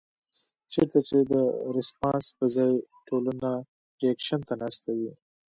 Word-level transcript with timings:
چرته 0.71 0.99
چې 1.07 1.17
د 1.31 1.33
رسپانس 1.75 2.25
پۀ 2.37 2.45
ځائے 2.55 2.75
ټولنه 3.07 3.51
رېکشن 4.01 4.39
ته 4.47 4.53
ناسته 4.61 4.89
وي 4.97 5.11